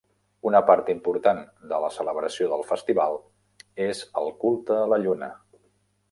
[0.51, 1.41] Una part important
[1.73, 3.17] de la celebració del festival
[3.89, 5.29] és el culte a la lluna.